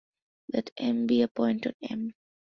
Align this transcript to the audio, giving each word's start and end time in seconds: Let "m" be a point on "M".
Let 0.51 0.71
"m" 0.77 1.05
be 1.05 1.21
a 1.21 1.27
point 1.27 1.67
on 1.67 1.75
"M". 1.83 2.15